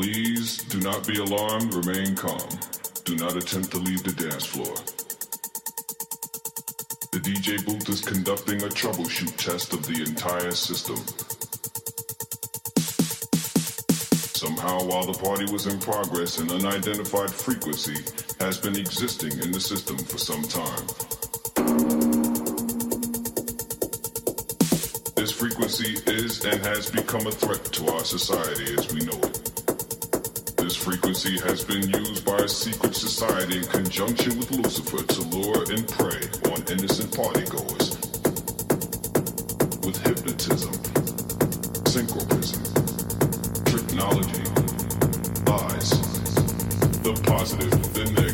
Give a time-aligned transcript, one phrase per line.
[0.00, 2.48] Please do not be alarmed, remain calm.
[3.04, 4.74] Do not attempt to leave the dance floor.
[7.12, 10.96] The DJ booth is conducting a troubleshoot test of the entire system.
[14.32, 18.02] Somehow, while the party was in progress, an unidentified frequency
[18.40, 20.86] has been existing in the system for some time.
[25.14, 29.39] This frequency is and has become a threat to our society as we know it.
[30.80, 35.86] Frequency has been used by a secret society in conjunction with Lucifer to lure and
[35.86, 38.00] prey on innocent partygoers.
[39.84, 40.72] With hypnotism,
[41.84, 42.64] synchronism,
[43.66, 44.44] technology,
[45.44, 45.90] lies,
[47.02, 48.29] the positive, the negative,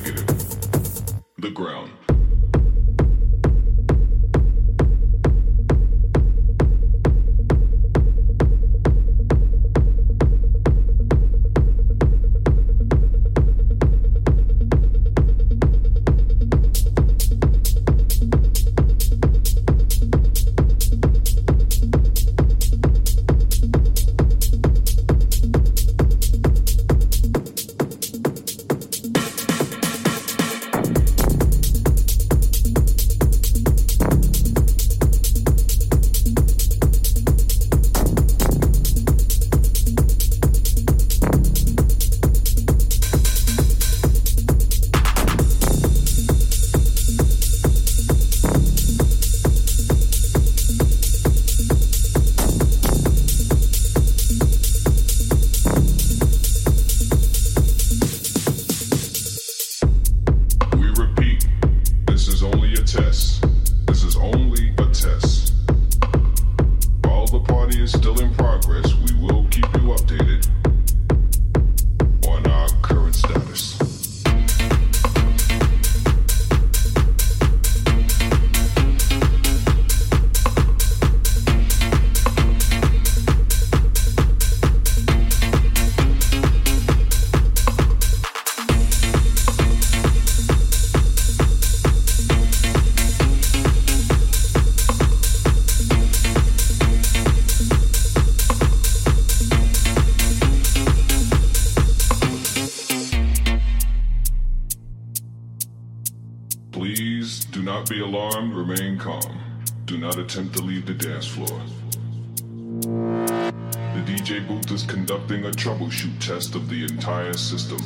[115.27, 117.79] conducting a troubleshoot test of the entire system.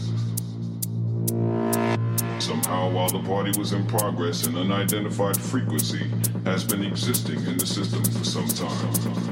[2.38, 6.10] Somehow, while the party was in progress, an unidentified frequency
[6.44, 9.30] has been existing in the system for some time.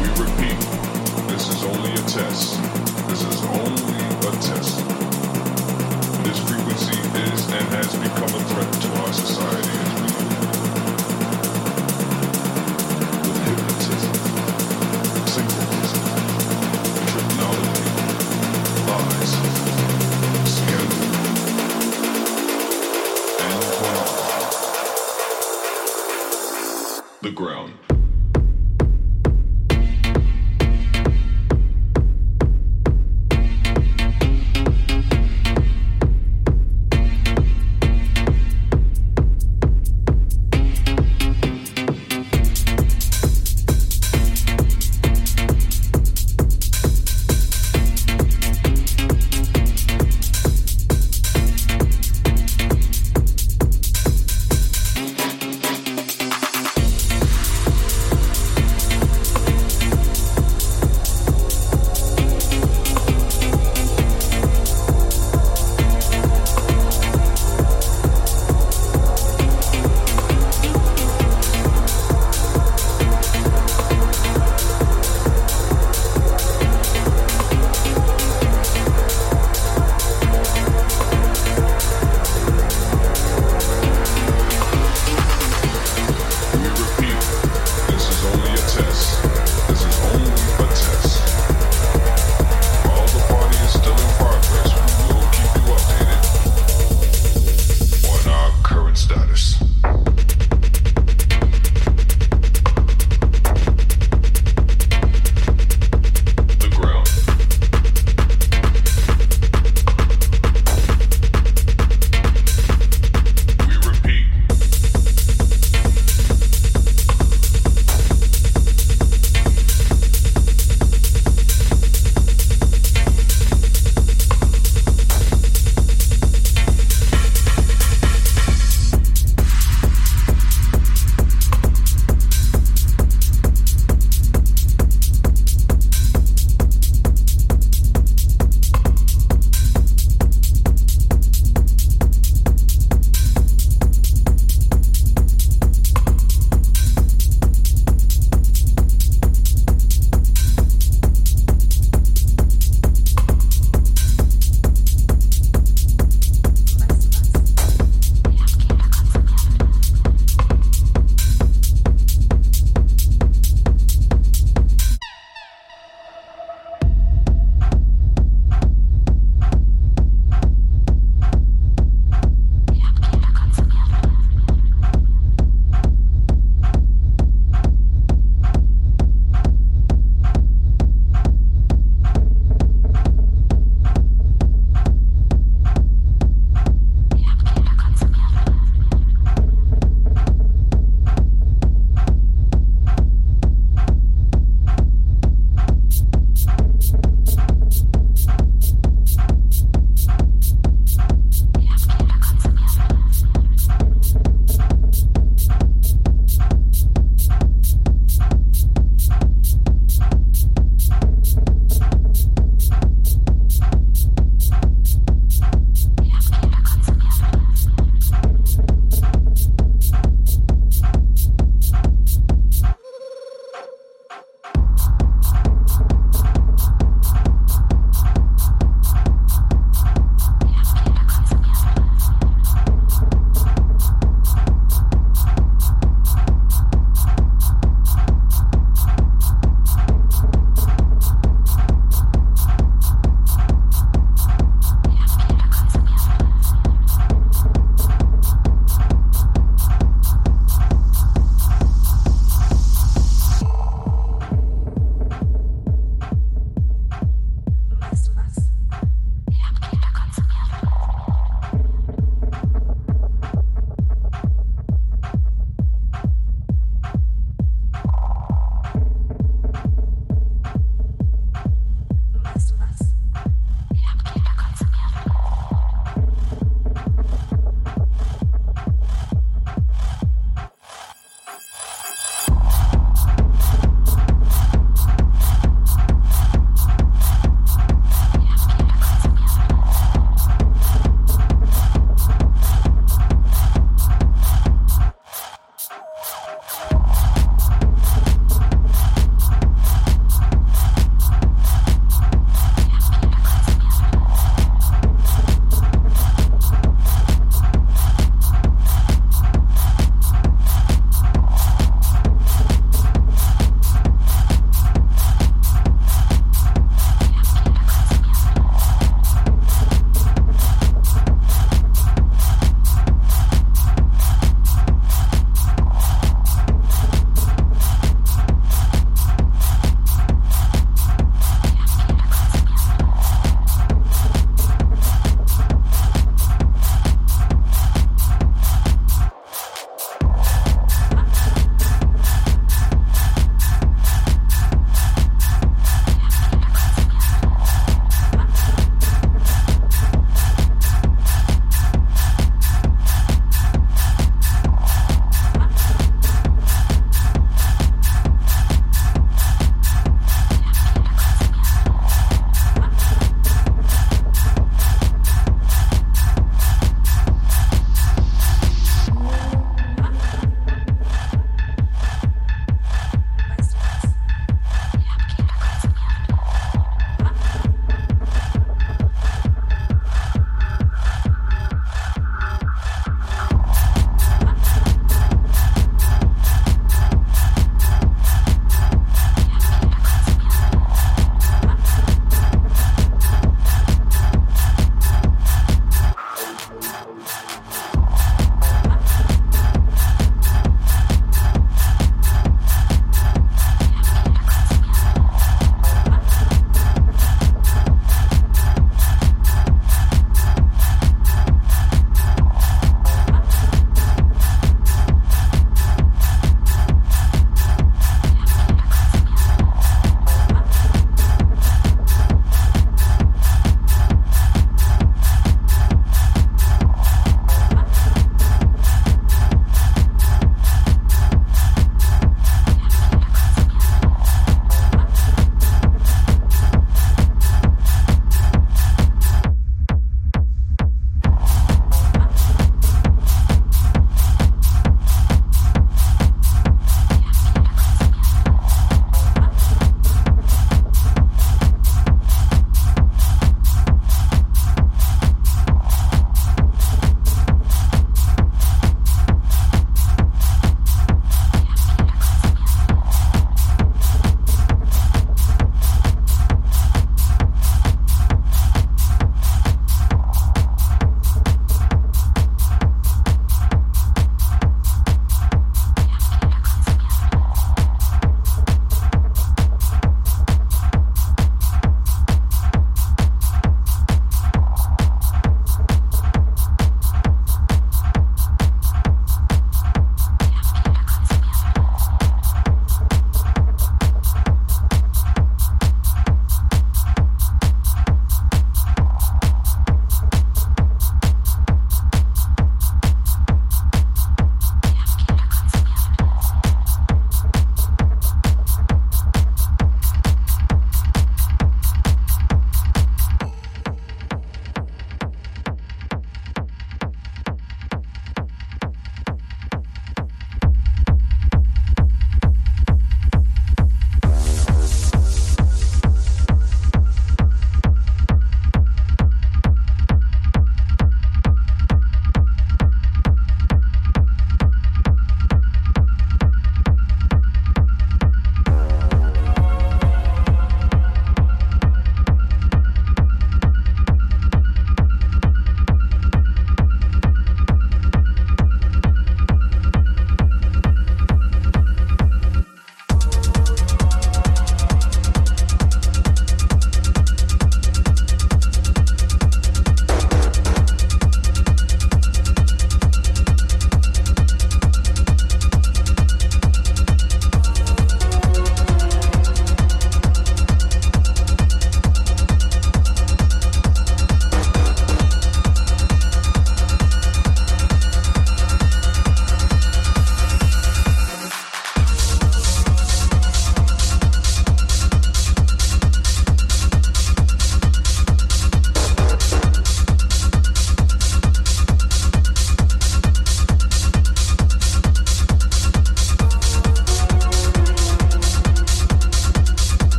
[0.00, 0.08] We